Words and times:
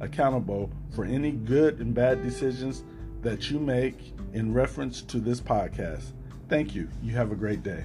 accountable 0.00 0.70
for 0.94 1.04
any 1.04 1.32
good 1.32 1.80
and 1.80 1.94
bad 1.94 2.22
decisions 2.22 2.84
that 3.22 3.50
you 3.50 3.58
make 3.58 4.12
in 4.32 4.52
reference 4.52 5.02
to 5.02 5.18
this 5.18 5.40
podcast. 5.40 6.12
Thank 6.48 6.74
you. 6.74 6.88
You 7.02 7.12
have 7.14 7.32
a 7.32 7.34
great 7.34 7.62
day. 7.62 7.84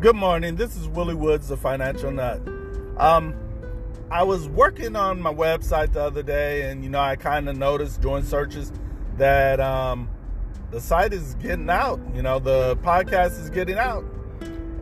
Good 0.00 0.16
morning. 0.16 0.56
This 0.56 0.76
is 0.76 0.88
Willie 0.88 1.14
Woods, 1.14 1.46
the 1.46 1.56
Financial 1.56 2.10
Nut. 2.10 2.40
Um, 2.98 3.34
I 4.12 4.24
was 4.24 4.46
working 4.46 4.94
on 4.94 5.22
my 5.22 5.32
website 5.32 5.94
the 5.94 6.02
other 6.02 6.22
day, 6.22 6.70
and 6.70 6.84
you 6.84 6.90
know, 6.90 7.00
I 7.00 7.16
kind 7.16 7.48
of 7.48 7.56
noticed 7.56 8.02
doing 8.02 8.22
searches 8.24 8.70
that 9.16 9.58
um, 9.58 10.10
the 10.70 10.82
site 10.82 11.14
is 11.14 11.34
getting 11.36 11.70
out. 11.70 11.98
You 12.14 12.20
know, 12.20 12.38
the 12.38 12.76
podcast 12.82 13.40
is 13.40 13.48
getting 13.48 13.78
out, 13.78 14.04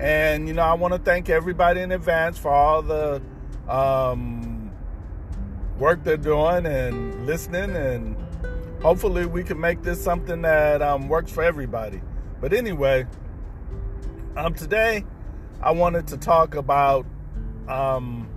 and 0.00 0.48
you 0.48 0.55
know, 0.55 0.62
I 0.62 0.75
want 0.75 0.95
to 0.95 0.98
thank 0.98 1.31
everybody 1.31 1.81
in 1.81 1.92
advance 1.92 2.39
for 2.39 2.50
all 2.50 2.83
the 2.83 3.22
um, 3.69 4.72
work 5.78 6.03
they're 6.03 6.17
doing 6.17 6.67
and 6.67 7.25
listening, 7.25 7.77
and 7.77 8.17
hopefully, 8.83 9.27
we 9.27 9.44
can 9.44 9.61
make 9.61 9.81
this 9.84 10.03
something 10.03 10.42
that 10.42 10.83
um, 10.83 11.09
works 11.09 11.31
for 11.31 11.44
everybody. 11.44 12.00
But 12.41 12.53
anyway, 12.53 13.06
um, 14.37 14.55
today 14.55 15.05
I 15.62 15.70
wanted 15.70 16.09
to 16.09 16.17
talk 16.17 16.56
about 16.56 17.06
um, 17.69 18.28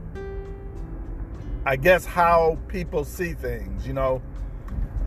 I 1.66 1.78
guess 1.78 2.06
how 2.06 2.58
people 2.67 3.06
see 3.06 3.33
things. 3.33 3.88
You 3.88 3.94
know, 3.94 4.22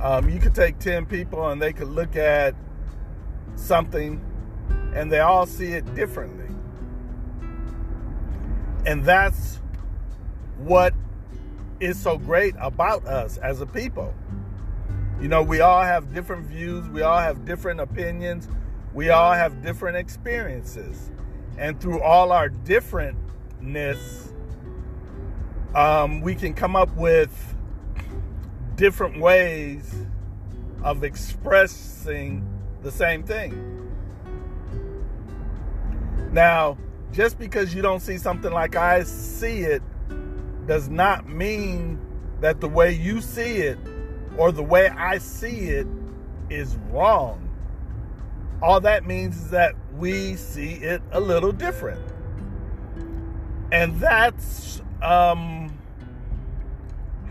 um, 0.00 0.28
you 0.28 0.40
could 0.40 0.54
take 0.54 0.78
10 0.78 1.06
people 1.06 1.48
and 1.48 1.60
they 1.60 1.72
could 1.72 1.88
look 1.88 2.16
at 2.16 2.54
something 3.56 4.22
and 4.94 5.12
they 5.12 5.20
all 5.20 5.46
see 5.46 5.72
it 5.72 5.94
differently. 5.94 6.54
And 8.86 9.04
that's 9.04 9.60
what 10.58 10.94
is 11.80 12.00
so 12.00 12.16
great 12.16 12.54
about 12.58 13.06
us 13.06 13.36
as 13.38 13.60
a 13.60 13.66
people. 13.66 14.14
You 15.20 15.28
know, 15.28 15.42
we 15.42 15.60
all 15.60 15.82
have 15.82 16.14
different 16.14 16.46
views, 16.46 16.88
we 16.88 17.02
all 17.02 17.18
have 17.18 17.44
different 17.44 17.80
opinions, 17.80 18.48
we 18.94 19.10
all 19.10 19.32
have 19.32 19.62
different 19.62 19.96
experiences. 19.96 21.10
And 21.58 21.80
through 21.80 22.00
all 22.02 22.32
our 22.32 22.48
differentness, 22.48 24.32
um, 25.76 26.22
we 26.22 26.34
can 26.34 26.54
come 26.54 26.74
up 26.74 26.92
with 26.96 27.54
different 28.76 29.20
ways 29.20 29.94
of 30.82 31.04
expressing 31.04 32.48
the 32.82 32.90
same 32.90 33.22
thing. 33.22 33.92
Now, 36.32 36.78
just 37.12 37.38
because 37.38 37.74
you 37.74 37.82
don't 37.82 38.00
see 38.00 38.16
something 38.16 38.50
like 38.50 38.74
I 38.74 39.02
see 39.02 39.60
it 39.60 39.82
does 40.66 40.88
not 40.88 41.28
mean 41.28 42.00
that 42.40 42.62
the 42.62 42.68
way 42.68 42.92
you 42.92 43.20
see 43.20 43.58
it 43.58 43.78
or 44.38 44.52
the 44.52 44.62
way 44.62 44.88
I 44.88 45.18
see 45.18 45.68
it 45.68 45.86
is 46.48 46.76
wrong. 46.90 47.50
All 48.62 48.80
that 48.80 49.04
means 49.04 49.36
is 49.36 49.50
that 49.50 49.74
we 49.94 50.36
see 50.36 50.72
it 50.72 51.02
a 51.12 51.20
little 51.20 51.52
different. 51.52 52.02
And 53.70 54.00
that's 54.00 54.80
um, 55.02 55.65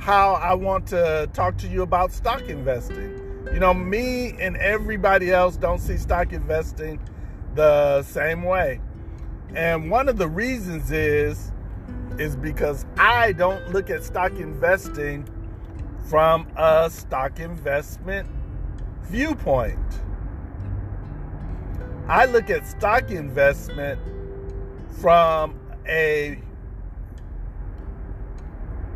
how 0.06 0.34
I 0.36 0.54
want 0.54 0.86
to 0.90 1.28
talk 1.34 1.58
to 1.58 1.68
you 1.68 1.82
about 1.82 2.12
stock 2.12 2.44
investing. 2.44 3.20
You 3.52 3.60
know, 3.60 3.74
me 3.74 4.36
and 4.40 4.56
everybody 4.58 5.32
else 5.32 5.58
don't 5.58 5.80
see 5.80 5.98
stock 5.98 6.32
investing 6.32 7.00
the 7.56 8.04
same 8.04 8.44
way. 8.44 8.82
And 9.56 9.90
one 9.90 10.08
of 10.08 10.18
the 10.18 10.28
reasons 10.28 10.92
is 10.92 11.52
is 12.20 12.36
because 12.36 12.86
I 13.00 13.32
don't 13.32 13.72
look 13.72 13.90
at 13.90 14.04
stock 14.04 14.34
investing 14.34 15.28
from 16.08 16.50
a 16.56 16.88
stock 16.92 17.40
investment 17.40 18.30
viewpoint. 19.06 19.80
I 22.08 22.26
look 22.26 22.52
at 22.52 22.68
stock 22.68 23.10
investment 23.10 24.00
from 25.02 25.60
a 25.88 26.40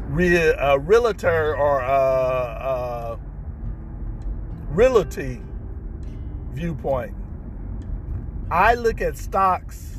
re- 0.09 0.53
a 0.57 0.77
realtor 0.79 1.55
or 1.55 1.81
a, 1.81 3.17
a 3.17 3.19
realty 4.69 5.41
viewpoint. 6.51 7.15
I 8.51 8.73
look 8.73 9.01
at 9.01 9.17
stocks 9.17 9.97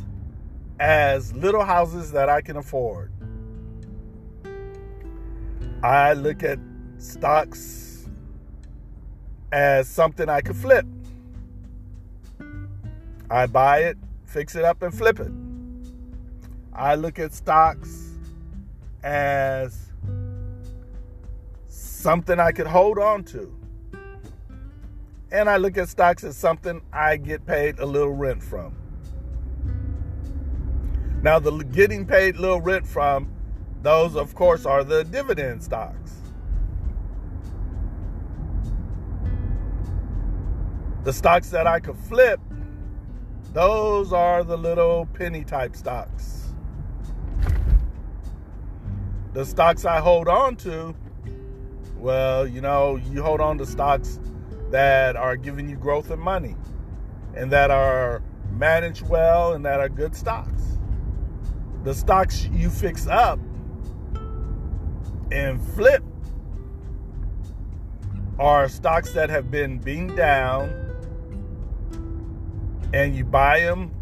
as 0.80 1.32
little 1.34 1.64
houses 1.64 2.10
that 2.12 2.28
I 2.28 2.40
can 2.40 2.56
afford. 2.56 3.12
I 5.82 6.14
look 6.14 6.42
at 6.42 6.58
stocks 6.98 8.08
as 9.52 9.88
something 9.88 10.28
I 10.28 10.40
could 10.40 10.56
flip. 10.56 10.86
I 13.30 13.46
buy 13.46 13.84
it, 13.84 13.96
fix 14.24 14.56
it 14.56 14.64
up, 14.64 14.82
and 14.82 14.92
flip 14.92 15.20
it. 15.20 15.30
I 16.72 16.96
look 16.96 17.18
at 17.18 17.32
stocks 17.32 18.16
as 19.02 19.89
something 22.00 22.40
I 22.40 22.50
could 22.50 22.66
hold 22.66 22.98
on 22.98 23.24
to. 23.24 23.54
And 25.30 25.48
I 25.48 25.58
look 25.58 25.76
at 25.76 25.88
stocks 25.88 26.24
as 26.24 26.36
something 26.36 26.80
I 26.92 27.16
get 27.16 27.46
paid 27.46 27.78
a 27.78 27.86
little 27.86 28.12
rent 28.12 28.42
from. 28.42 28.74
Now, 31.22 31.38
the 31.38 31.52
getting 31.58 32.06
paid 32.06 32.36
little 32.36 32.60
rent 32.60 32.86
from, 32.86 33.30
those, 33.82 34.16
of 34.16 34.34
course, 34.34 34.64
are 34.64 34.82
the 34.82 35.04
dividend 35.04 35.62
stocks. 35.62 36.14
The 41.04 41.12
stocks 41.12 41.50
that 41.50 41.66
I 41.66 41.80
could 41.80 41.96
flip, 41.96 42.40
those 43.52 44.12
are 44.12 44.42
the 44.42 44.56
little 44.56 45.06
penny 45.06 45.44
type 45.44 45.76
stocks. 45.76 46.54
The 49.34 49.44
stocks 49.44 49.84
I 49.84 50.00
hold 50.00 50.28
on 50.28 50.56
to, 50.56 50.94
well, 52.00 52.46
you 52.46 52.60
know, 52.62 52.96
you 52.96 53.22
hold 53.22 53.40
on 53.40 53.58
to 53.58 53.66
stocks 53.66 54.18
that 54.70 55.16
are 55.16 55.36
giving 55.36 55.68
you 55.68 55.76
growth 55.76 56.10
and 56.10 56.20
money 56.20 56.56
and 57.34 57.52
that 57.52 57.70
are 57.70 58.22
managed 58.52 59.06
well 59.08 59.52
and 59.52 59.64
that 59.64 59.80
are 59.80 59.88
good 59.88 60.16
stocks. 60.16 60.78
The 61.84 61.94
stocks 61.94 62.46
you 62.46 62.70
fix 62.70 63.06
up 63.06 63.38
and 65.30 65.62
flip 65.74 66.02
are 68.38 68.68
stocks 68.68 69.12
that 69.12 69.28
have 69.28 69.50
been 69.50 69.78
being 69.78 70.14
down 70.16 70.74
and 72.94 73.14
you 73.14 73.24
buy 73.24 73.60
them 73.60 73.92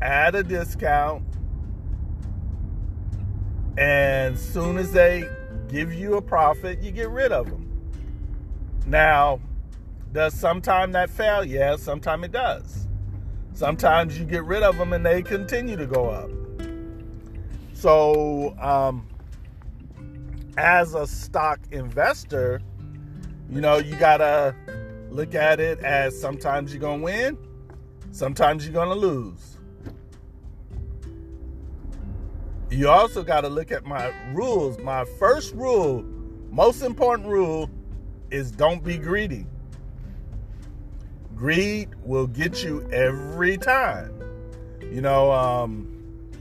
at 0.00 0.34
a 0.34 0.42
discount 0.42 1.24
and 3.76 4.38
soon 4.38 4.78
as 4.78 4.92
they 4.92 5.28
give 5.70 5.92
you 5.92 6.16
a 6.16 6.22
profit, 6.22 6.80
you 6.80 6.90
get 6.90 7.10
rid 7.10 7.32
of 7.32 7.48
them. 7.48 7.66
Now, 8.86 9.40
does 10.12 10.34
sometime 10.34 10.92
that 10.92 11.10
fail? 11.10 11.44
Yeah, 11.44 11.76
sometime 11.76 12.24
it 12.24 12.32
does. 12.32 12.88
Sometimes 13.52 14.18
you 14.18 14.24
get 14.24 14.44
rid 14.44 14.62
of 14.62 14.76
them 14.78 14.92
and 14.92 15.04
they 15.04 15.22
continue 15.22 15.76
to 15.76 15.86
go 15.86 16.08
up. 16.08 16.30
So, 17.74 18.56
um, 18.58 19.06
as 20.56 20.94
a 20.94 21.06
stock 21.06 21.60
investor, 21.70 22.60
you 23.48 23.60
know, 23.60 23.78
you 23.78 23.96
gotta 23.96 24.54
look 25.10 25.34
at 25.34 25.60
it 25.60 25.78
as 25.80 26.18
sometimes 26.18 26.72
you're 26.72 26.80
gonna 26.80 27.02
win, 27.02 27.38
sometimes 28.12 28.64
you're 28.64 28.74
gonna 28.74 28.94
lose. 28.94 29.58
You 32.70 32.88
also 32.88 33.22
got 33.22 33.40
to 33.42 33.48
look 33.48 33.72
at 33.72 33.84
my 33.84 34.12
rules. 34.32 34.78
My 34.78 35.04
first 35.18 35.54
rule, 35.54 36.04
most 36.50 36.82
important 36.82 37.28
rule, 37.28 37.68
is 38.30 38.50
don't 38.52 38.84
be 38.84 38.96
greedy. 38.96 39.46
Greed 41.34 41.88
will 42.04 42.26
get 42.26 42.62
you 42.62 42.88
every 42.92 43.56
time. 43.56 44.14
You 44.82 45.00
know, 45.00 45.32
um, 45.32 46.32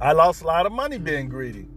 I 0.00 0.12
lost 0.12 0.42
a 0.42 0.46
lot 0.46 0.66
of 0.66 0.72
money 0.72 0.98
being 0.98 1.28
greedy. 1.28 1.68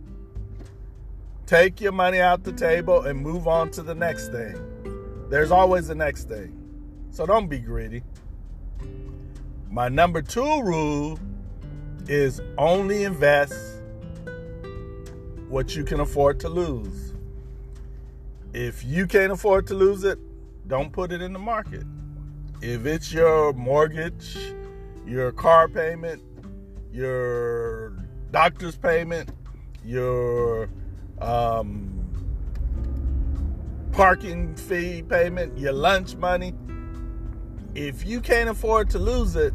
Take 1.45 1.81
your 1.81 1.91
money 1.91 2.19
out 2.19 2.43
the 2.43 2.53
table 2.53 3.01
and 3.01 3.19
move 3.19 3.47
on 3.47 3.69
to 3.71 3.83
the 3.83 3.93
next 3.93 4.29
thing. 4.29 4.55
There's 5.29 5.51
always 5.51 5.87
the 5.87 5.95
next 5.95 6.29
thing. 6.29 6.57
So 7.11 7.25
don't 7.25 7.47
be 7.47 7.59
greedy. 7.59 8.01
My 9.69 9.89
number 9.89 10.21
two 10.21 10.61
rule 10.63 11.19
is 12.07 12.41
only 12.57 13.03
invest 13.03 13.81
what 15.47 15.75
you 15.75 15.83
can 15.83 15.99
afford 15.99 16.39
to 16.41 16.49
lose. 16.49 17.13
If 18.53 18.83
you 18.83 19.07
can't 19.07 19.31
afford 19.31 19.67
to 19.67 19.73
lose 19.73 20.03
it, 20.03 20.19
don't 20.67 20.91
put 20.91 21.11
it 21.11 21.21
in 21.21 21.33
the 21.33 21.39
market. 21.39 21.83
If 22.61 22.85
it's 22.85 23.11
your 23.11 23.53
mortgage, 23.53 24.37
your 25.05 25.31
car 25.31 25.67
payment, 25.67 26.21
your 26.91 27.93
doctor's 28.31 28.75
payment, 28.75 29.31
your 29.83 30.69
um, 31.19 31.89
parking 33.91 34.55
fee 34.55 35.03
payment, 35.03 35.57
your 35.57 35.73
lunch 35.73 36.15
money, 36.15 36.53
if 37.75 38.05
you 38.05 38.21
can't 38.21 38.49
afford 38.49 38.89
to 38.91 38.99
lose 38.99 39.35
it, 39.35 39.53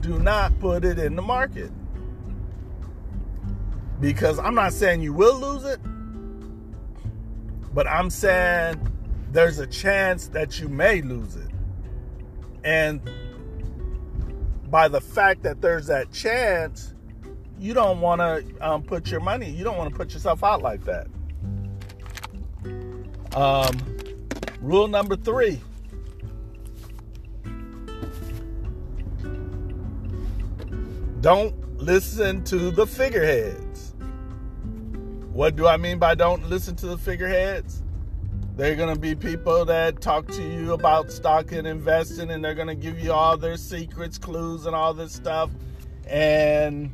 do 0.00 0.18
not 0.18 0.58
put 0.60 0.84
it 0.84 0.98
in 0.98 1.16
the 1.16 1.22
market 1.22 1.70
because 4.00 4.38
I'm 4.38 4.54
not 4.54 4.72
saying 4.72 5.02
you 5.02 5.12
will 5.12 5.38
lose 5.38 5.64
it, 5.64 5.80
but 7.74 7.86
I'm 7.86 8.10
saying 8.10 8.80
there's 9.30 9.58
a 9.58 9.66
chance 9.66 10.28
that 10.28 10.58
you 10.58 10.68
may 10.68 11.02
lose 11.02 11.36
it. 11.36 11.50
And 12.64 13.00
by 14.70 14.88
the 14.88 15.00
fact 15.00 15.42
that 15.42 15.60
there's 15.60 15.86
that 15.86 16.12
chance, 16.12 16.94
you 17.58 17.74
don't 17.74 18.00
want 18.00 18.20
to 18.20 18.44
um, 18.60 18.82
put 18.82 19.10
your 19.10 19.20
money, 19.20 19.50
you 19.50 19.64
don't 19.64 19.76
want 19.76 19.90
to 19.90 19.96
put 19.96 20.12
yourself 20.14 20.42
out 20.42 20.62
like 20.62 20.82
that. 20.84 21.06
Um, 23.34 23.78
rule 24.60 24.88
number 24.88 25.14
three 25.16 25.60
don't 31.20 31.78
listen 31.78 32.42
to 32.44 32.70
the 32.70 32.86
figurehead. 32.86 33.70
What 35.32 35.54
do 35.54 35.68
I 35.68 35.76
mean 35.76 35.98
by 36.00 36.16
don't 36.16 36.50
listen 36.50 36.74
to 36.76 36.86
the 36.86 36.98
figureheads? 36.98 37.82
They're 38.56 38.74
going 38.74 38.92
to 38.92 39.00
be 39.00 39.14
people 39.14 39.64
that 39.64 40.00
talk 40.00 40.26
to 40.32 40.42
you 40.42 40.72
about 40.72 41.12
stock 41.12 41.52
and 41.52 41.68
investing, 41.68 42.30
and 42.30 42.44
they're 42.44 42.54
going 42.54 42.68
to 42.68 42.74
give 42.74 42.98
you 42.98 43.12
all 43.12 43.36
their 43.36 43.56
secrets, 43.56 44.18
clues, 44.18 44.66
and 44.66 44.74
all 44.74 44.92
this 44.92 45.12
stuff. 45.12 45.48
And, 46.06 46.90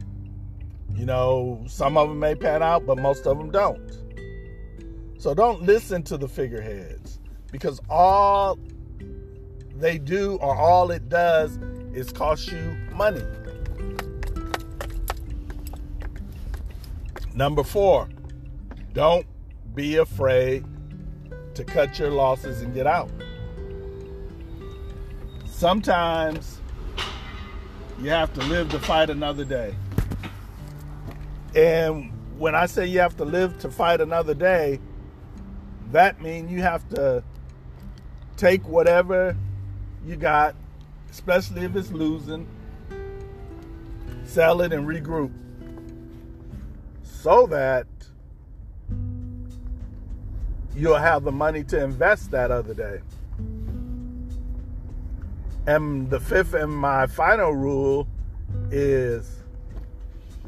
you 0.94 1.06
know, 1.06 1.64
some 1.66 1.96
of 1.96 2.10
them 2.10 2.18
may 2.18 2.34
pan 2.34 2.62
out, 2.62 2.84
but 2.84 2.98
most 2.98 3.26
of 3.26 3.38
them 3.38 3.50
don't. 3.50 3.90
So 5.18 5.32
don't 5.32 5.62
listen 5.62 6.02
to 6.04 6.18
the 6.18 6.28
figureheads 6.28 7.18
because 7.50 7.80
all 7.88 8.58
they 9.76 9.96
do 9.96 10.36
or 10.36 10.54
all 10.54 10.90
it 10.90 11.08
does 11.08 11.58
is 11.94 12.12
cost 12.12 12.52
you 12.52 12.76
money. 12.92 13.24
Number 17.34 17.62
four, 17.62 18.08
don't 18.96 19.26
be 19.74 19.96
afraid 19.96 20.64
to 21.52 21.62
cut 21.64 21.98
your 21.98 22.10
losses 22.10 22.62
and 22.62 22.72
get 22.72 22.86
out. 22.86 23.10
Sometimes 25.44 26.62
you 28.00 28.08
have 28.08 28.32
to 28.32 28.40
live 28.44 28.70
to 28.70 28.78
fight 28.78 29.10
another 29.10 29.44
day. 29.44 29.74
And 31.54 32.10
when 32.38 32.54
I 32.54 32.64
say 32.64 32.86
you 32.86 33.00
have 33.00 33.14
to 33.18 33.26
live 33.26 33.58
to 33.58 33.70
fight 33.70 34.00
another 34.00 34.32
day, 34.32 34.80
that 35.92 36.22
means 36.22 36.50
you 36.50 36.62
have 36.62 36.88
to 36.90 37.22
take 38.38 38.66
whatever 38.66 39.36
you 40.06 40.16
got, 40.16 40.54
especially 41.10 41.66
if 41.66 41.76
it's 41.76 41.92
losing, 41.92 42.48
sell 44.24 44.62
it 44.62 44.72
and 44.72 44.88
regroup 44.88 45.32
so 47.02 47.46
that 47.48 47.86
you'll 50.76 50.96
have 50.96 51.24
the 51.24 51.32
money 51.32 51.64
to 51.64 51.82
invest 51.82 52.30
that 52.30 52.50
other 52.50 52.74
day. 52.74 53.00
And 55.66 56.08
the 56.10 56.20
fifth 56.20 56.54
and 56.54 56.72
my 56.72 57.06
final 57.06 57.52
rule 57.52 58.06
is 58.70 59.42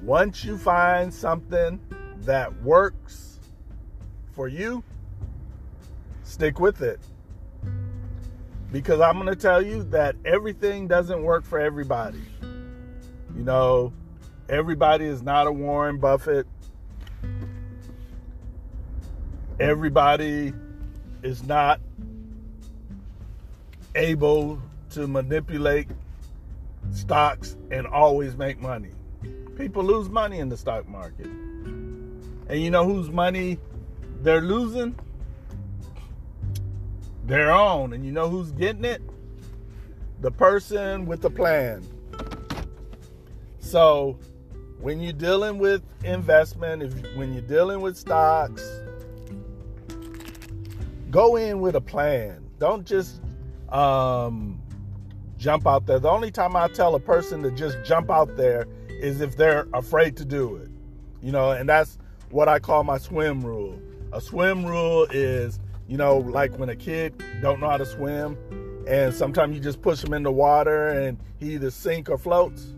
once 0.03 0.45
you 0.45 0.57
find 0.59 1.13
something 1.13 1.81
that 2.21 2.63
works 2.63 3.41
for 4.33 4.47
you, 4.47 4.85
stick 6.23 6.61
with 6.61 6.83
it. 6.83 7.01
Because 8.71 9.01
I'm 9.01 9.15
going 9.15 9.29
to 9.29 9.35
tell 9.35 9.63
you 9.63 9.83
that 9.85 10.15
everything 10.27 10.87
doesn't 10.87 11.23
work 11.23 11.45
for 11.45 11.59
everybody. 11.59 12.23
You 13.35 13.45
know, 13.45 13.95
everybody 14.49 15.07
is 15.07 15.23
not 15.23 15.47
a 15.47 15.53
Warren 15.53 15.99
Buffett 15.99 16.47
everybody 19.61 20.53
is 21.23 21.43
not 21.45 21.81
able 23.95 24.61
to 24.91 25.07
manipulate 25.07 25.89
stocks 26.93 27.57
and 27.71 27.87
always 27.87 28.37
make 28.37 28.61
money. 28.61 28.91
People 29.57 29.83
lose 29.83 30.09
money 30.09 30.39
in 30.39 30.49
the 30.49 30.57
stock 30.57 30.89
market. 30.89 31.27
And 31.27 32.63
you 32.63 32.71
know 32.71 32.85
whose 32.85 33.11
money 33.11 33.59
they're 34.23 34.41
losing? 34.41 34.97
Their 37.27 37.51
own. 37.51 37.93
And 37.93 38.05
you 38.05 38.13
know 38.13 38.29
who's 38.29 38.53
getting 38.53 38.85
it? 38.85 39.03
The 40.21 40.31
person 40.31 41.07
with 41.07 41.21
the 41.21 41.31
plan. 41.31 41.87
So, 43.59 44.19
when 44.81 45.01
you're 45.01 45.13
dealing 45.13 45.59
with 45.59 45.83
investment, 46.05 46.83
if 46.83 46.95
when 47.17 47.33
you're 47.33 47.43
dealing 47.43 47.81
with 47.81 47.97
stocks, 47.97 48.78
go 51.11 51.37
in 51.37 51.61
with 51.61 51.77
a 51.77 51.81
plan. 51.81 52.45
Don't 52.59 52.87
just 52.87 53.21
um, 53.71 54.61
jump 55.37 55.67
out 55.67 55.87
there. 55.87 55.99
The 55.99 56.11
only 56.11 56.31
time 56.31 56.57
I 56.57 56.69
tell 56.69 56.95
a 56.95 57.01
person 57.01 57.43
to 57.43 57.51
just 57.51 57.79
jump 57.85 58.11
out 58.11 58.37
there 58.37 58.67
is 58.89 59.21
if 59.21 59.37
they're 59.37 59.67
afraid 59.73 60.17
to 60.17 60.25
do 60.25 60.57
it. 60.57 60.71
You 61.23 61.33
know, 61.33 61.51
and 61.51 61.69
that's 61.69 61.99
what 62.31 62.49
I 62.49 62.59
call 62.59 62.85
my 62.85 62.99
swim 62.99 63.41
rule. 63.41 63.81
A 64.13 64.21
swim 64.21 64.65
rule 64.65 65.07
is, 65.11 65.59
you 65.87 65.97
know, 65.97 66.19
like 66.19 66.59
when 66.59 66.69
a 66.69 66.77
kid 66.77 67.23
don't 67.43 67.61
know 67.61 67.69
how 67.69 67.77
to 67.77 67.87
swim 67.87 68.37
and 68.89 69.13
sometimes 69.13 69.55
you 69.55 69.61
just 69.61 69.83
push 69.83 70.03
him 70.03 70.15
in 70.15 70.23
the 70.23 70.33
water 70.33 70.89
and 70.89 71.19
he 71.39 71.55
either 71.55 71.71
sink 71.71 72.09
or 72.09 72.17
floats. 72.17 72.75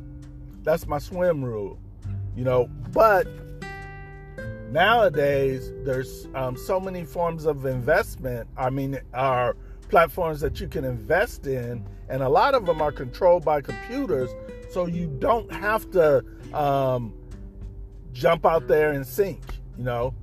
That's 0.62 0.87
my 0.87 0.99
swim 0.99 1.44
rule. 1.44 1.78
You 2.37 2.44
know, 2.44 2.68
but 2.92 3.26
nowadays 4.70 5.72
there's 5.84 6.28
um, 6.34 6.56
so 6.56 6.78
many 6.78 7.04
forms 7.04 7.44
of 7.44 7.66
investment 7.66 8.48
i 8.56 8.70
mean 8.70 8.98
are 9.14 9.56
platforms 9.88 10.40
that 10.40 10.60
you 10.60 10.68
can 10.68 10.84
invest 10.84 11.46
in 11.46 11.84
and 12.08 12.22
a 12.22 12.28
lot 12.28 12.54
of 12.54 12.66
them 12.66 12.80
are 12.80 12.92
controlled 12.92 13.44
by 13.44 13.60
computers 13.60 14.30
so 14.70 14.86
you 14.86 15.08
don't 15.18 15.50
have 15.52 15.90
to 15.90 16.24
um, 16.54 17.12
jump 18.12 18.46
out 18.46 18.68
there 18.68 18.92
and 18.92 19.04
sink 19.06 19.42
you 19.76 19.84
know? 19.84 20.14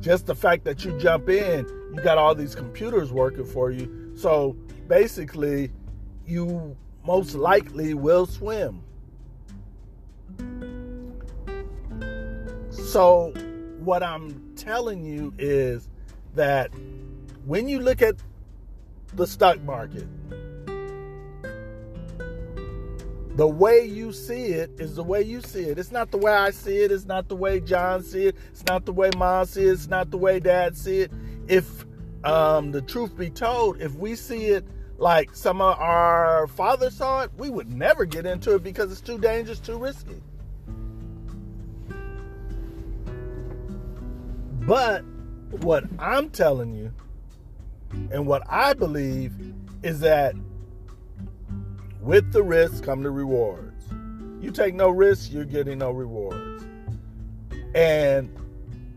Just 0.00 0.26
the 0.26 0.34
fact 0.34 0.64
that 0.64 0.84
you 0.84 0.96
jump 0.98 1.28
in 1.28 1.66
you 1.94 2.02
got 2.02 2.18
all 2.18 2.34
these 2.34 2.54
computers 2.54 3.12
working 3.12 3.44
for 3.44 3.70
you 3.70 4.12
so 4.16 4.56
basically 4.88 5.70
you 6.26 6.76
most 7.04 7.34
likely 7.34 7.94
will 7.94 8.26
swim 8.26 8.82
So, 12.96 13.34
what 13.80 14.02
I'm 14.02 14.54
telling 14.56 15.04
you 15.04 15.34
is 15.36 15.86
that 16.34 16.70
when 17.44 17.68
you 17.68 17.78
look 17.78 18.00
at 18.00 18.14
the 19.12 19.26
stock 19.26 19.60
market, 19.64 20.06
the 23.36 23.46
way 23.46 23.84
you 23.84 24.14
see 24.14 24.46
it 24.46 24.70
is 24.78 24.94
the 24.94 25.02
way 25.02 25.20
you 25.20 25.42
see 25.42 25.64
it. 25.64 25.78
It's 25.78 25.92
not 25.92 26.10
the 26.10 26.16
way 26.16 26.32
I 26.32 26.48
see 26.52 26.78
it. 26.78 26.90
It's 26.90 27.04
not 27.04 27.28
the 27.28 27.36
way 27.36 27.60
John 27.60 28.02
see 28.02 28.28
it. 28.28 28.36
It's 28.50 28.64
not 28.64 28.86
the 28.86 28.94
way 28.94 29.10
Mom 29.14 29.44
see 29.44 29.64
it. 29.64 29.72
It's 29.72 29.88
not 29.88 30.10
the 30.10 30.16
way 30.16 30.40
Dad 30.40 30.74
see 30.74 31.00
it. 31.00 31.12
If 31.48 31.84
um, 32.24 32.72
the 32.72 32.80
truth 32.80 33.14
be 33.14 33.28
told, 33.28 33.78
if 33.78 33.92
we 33.96 34.16
see 34.16 34.46
it 34.46 34.64
like 34.96 35.36
some 35.36 35.60
of 35.60 35.78
our 35.78 36.46
fathers 36.46 36.96
saw 36.96 37.24
it, 37.24 37.30
we 37.36 37.50
would 37.50 37.68
never 37.68 38.06
get 38.06 38.24
into 38.24 38.54
it 38.54 38.62
because 38.62 38.90
it's 38.90 39.02
too 39.02 39.18
dangerous, 39.18 39.60
too 39.60 39.76
risky. 39.76 40.22
But 44.66 45.04
what 45.50 45.84
I'm 46.00 46.28
telling 46.30 46.74
you 46.74 46.92
and 48.10 48.26
what 48.26 48.42
I 48.48 48.72
believe 48.72 49.32
is 49.84 50.00
that 50.00 50.34
with 52.00 52.32
the 52.32 52.42
risk 52.42 52.82
come 52.82 53.04
the 53.04 53.10
rewards. 53.10 53.84
You 54.40 54.50
take 54.50 54.74
no 54.74 54.90
risk, 54.90 55.32
you're 55.32 55.44
getting 55.44 55.78
no 55.78 55.92
rewards. 55.92 56.64
And 57.74 58.34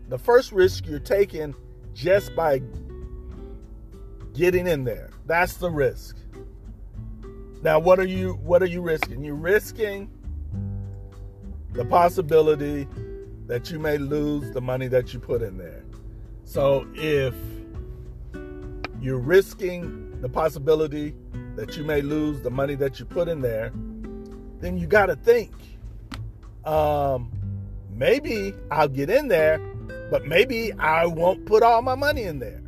the 0.08 0.18
first 0.18 0.50
risk 0.50 0.86
you're 0.86 0.98
taking 0.98 1.54
just 1.94 2.34
by 2.34 2.62
getting 4.34 4.66
in 4.66 4.82
there. 4.82 5.10
That's 5.26 5.54
the 5.54 5.70
risk. 5.70 6.16
Now 7.62 7.78
what 7.78 8.00
are 8.00 8.06
you 8.06 8.32
what 8.42 8.60
are 8.60 8.66
you 8.66 8.80
risking? 8.80 9.22
You're 9.22 9.34
risking 9.36 10.10
the 11.72 11.84
possibility 11.84 12.88
that 13.50 13.68
you 13.68 13.80
may 13.80 13.98
lose 13.98 14.52
the 14.52 14.60
money 14.60 14.86
that 14.86 15.12
you 15.12 15.18
put 15.18 15.42
in 15.42 15.58
there. 15.58 15.82
So 16.44 16.86
if 16.94 17.34
you're 19.00 19.18
risking 19.18 20.20
the 20.20 20.28
possibility 20.28 21.16
that 21.56 21.76
you 21.76 21.82
may 21.82 22.00
lose 22.00 22.40
the 22.42 22.50
money 22.50 22.76
that 22.76 23.00
you 23.00 23.06
put 23.06 23.26
in 23.26 23.40
there, 23.40 23.72
then 24.60 24.78
you 24.78 24.86
got 24.86 25.06
to 25.06 25.16
think 25.16 25.50
um, 26.64 27.32
maybe 27.90 28.54
I'll 28.70 28.86
get 28.86 29.10
in 29.10 29.26
there, 29.26 29.58
but 30.12 30.26
maybe 30.26 30.72
I 30.74 31.06
won't 31.06 31.44
put 31.44 31.64
all 31.64 31.82
my 31.82 31.96
money 31.96 32.22
in 32.22 32.38
there. 32.38 32.62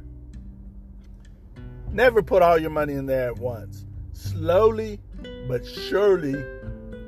Never 1.92 2.24
put 2.24 2.42
all 2.42 2.58
your 2.58 2.70
money 2.70 2.94
in 2.94 3.06
there 3.06 3.28
at 3.28 3.38
once. 3.38 3.86
Slowly 4.14 4.98
but 5.46 5.64
surely 5.64 6.44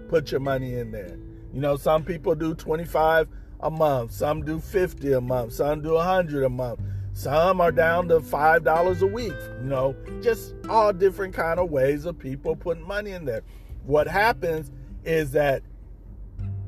put 0.09 0.31
your 0.31 0.41
money 0.41 0.75
in 0.75 0.93
there. 0.93 1.19
You 1.53 1.61
know, 1.61 1.75
some 1.75 2.05
people 2.05 2.37
do 2.37 2.55
25 2.55 3.27
a 3.65 3.71
month, 3.71 4.13
some 4.13 4.45
do 4.45 4.61
50 4.61 5.15
a 5.15 5.21
month, 5.21 5.55
some 5.55 5.83
do 5.83 5.95
100 5.95 6.45
a 6.45 6.49
month. 6.49 6.81
Some 7.17 7.61
are 7.61 7.71
down 7.71 8.09
to 8.09 8.19
$5 8.19 9.01
a 9.01 9.07
week, 9.07 9.33
you 9.63 9.69
know, 9.69 9.95
just 10.21 10.55
all 10.69 10.93
different 10.93 11.33
kind 11.33 11.61
of 11.61 11.71
ways 11.71 12.07
of 12.07 12.19
people 12.19 12.57
putting 12.57 12.87
money 12.87 13.13
in 13.13 13.25
there. 13.25 13.43
What 13.87 14.09
happens 14.09 14.73
is 15.05 15.31
that 15.33 15.63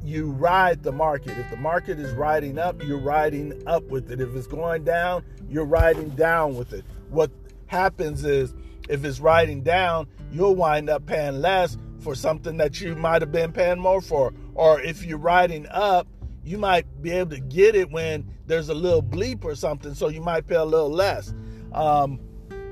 you 0.04 0.30
ride 0.30 0.84
the 0.84 0.92
market. 0.92 1.36
If 1.36 1.50
the 1.50 1.56
market 1.56 1.98
is 1.98 2.12
riding 2.12 2.58
up, 2.58 2.80
you're 2.84 3.00
riding 3.00 3.60
up 3.66 3.82
with 3.88 4.10
it. 4.12 4.20
If 4.20 4.36
it's 4.36 4.46
going 4.46 4.84
down, 4.84 5.24
you're 5.50 5.64
riding 5.64 6.10
down 6.10 6.54
with 6.54 6.72
it. 6.72 6.84
What 7.10 7.32
happens 7.66 8.24
is 8.24 8.54
if 8.88 9.04
it's 9.04 9.18
riding 9.18 9.62
down, 9.62 10.06
you'll 10.30 10.54
wind 10.54 10.88
up 10.88 11.06
paying 11.06 11.40
less 11.40 11.76
for 11.98 12.14
something 12.14 12.56
that 12.58 12.80
you 12.80 12.94
might 12.94 13.20
have 13.20 13.32
been 13.32 13.50
paying 13.50 13.80
more 13.80 14.00
for. 14.00 14.32
Or 14.54 14.80
if 14.80 15.04
you're 15.04 15.18
riding 15.18 15.66
up, 15.70 16.06
you 16.46 16.58
might 16.58 16.86
be 17.02 17.10
able 17.10 17.30
to 17.30 17.40
get 17.40 17.74
it 17.74 17.90
when 17.90 18.24
there's 18.46 18.68
a 18.68 18.74
little 18.74 19.02
bleep 19.02 19.44
or 19.44 19.56
something, 19.56 19.94
so 19.94 20.08
you 20.08 20.20
might 20.20 20.46
pay 20.46 20.54
a 20.54 20.64
little 20.64 20.90
less. 20.90 21.34
Um, 21.72 22.20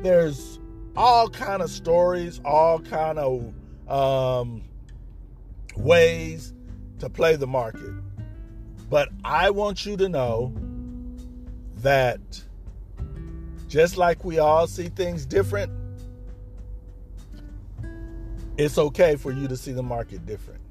there's 0.00 0.60
all 0.96 1.28
kind 1.28 1.60
of 1.60 1.68
stories, 1.68 2.40
all 2.44 2.78
kind 2.78 3.18
of 3.18 3.52
um, 3.90 4.62
ways 5.76 6.54
to 7.00 7.10
play 7.10 7.34
the 7.34 7.48
market. 7.48 7.90
But 8.88 9.08
I 9.24 9.50
want 9.50 9.84
you 9.84 9.96
to 9.96 10.08
know 10.08 10.54
that 11.78 12.20
just 13.66 13.96
like 13.96 14.24
we 14.24 14.38
all 14.38 14.68
see 14.68 14.88
things 14.88 15.26
different, 15.26 15.72
it's 18.56 18.78
okay 18.78 19.16
for 19.16 19.32
you 19.32 19.48
to 19.48 19.56
see 19.56 19.72
the 19.72 19.82
market 19.82 20.24
different. 20.26 20.63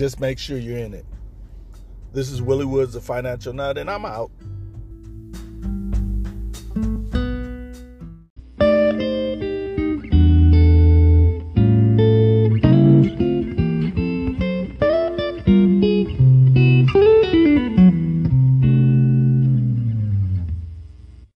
Just 0.00 0.18
make 0.18 0.38
sure 0.38 0.56
you're 0.56 0.78
in 0.78 0.94
it. 0.94 1.04
This 2.14 2.30
is 2.30 2.40
Willie 2.40 2.64
Woods, 2.64 2.94
the 2.94 3.02
Financial 3.02 3.52
Nut, 3.52 3.76
and 3.76 3.90
I'm 3.90 4.06
out. 4.06 4.30